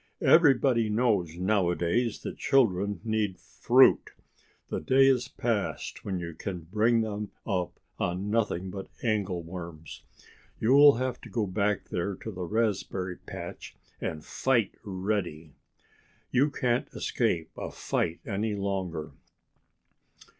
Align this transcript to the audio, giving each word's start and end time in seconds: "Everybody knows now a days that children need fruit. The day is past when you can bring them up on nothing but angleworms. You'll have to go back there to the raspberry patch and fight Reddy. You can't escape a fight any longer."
"Everybody 0.23 0.89
knows 0.89 1.37
now 1.37 1.69
a 1.69 1.75
days 1.75 2.23
that 2.23 2.39
children 2.39 3.01
need 3.03 3.37
fruit. 3.37 4.13
The 4.69 4.79
day 4.81 5.05
is 5.05 5.27
past 5.27 6.03
when 6.03 6.17
you 6.17 6.33
can 6.33 6.61
bring 6.61 7.01
them 7.01 7.29
up 7.45 7.79
on 7.99 8.31
nothing 8.31 8.71
but 8.71 8.87
angleworms. 9.03 10.01
You'll 10.59 10.95
have 10.95 11.21
to 11.21 11.29
go 11.29 11.45
back 11.45 11.89
there 11.89 12.15
to 12.15 12.31
the 12.31 12.45
raspberry 12.45 13.17
patch 13.17 13.75
and 14.01 14.25
fight 14.25 14.71
Reddy. 14.83 15.53
You 16.31 16.49
can't 16.49 16.87
escape 16.95 17.51
a 17.55 17.69
fight 17.69 18.21
any 18.25 18.55
longer." 18.55 19.11